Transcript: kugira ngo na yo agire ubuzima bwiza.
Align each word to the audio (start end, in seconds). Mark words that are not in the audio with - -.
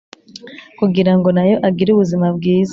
kugira 0.79 1.11
ngo 1.17 1.29
na 1.35 1.43
yo 1.49 1.55
agire 1.67 1.89
ubuzima 1.91 2.27
bwiza. 2.37 2.69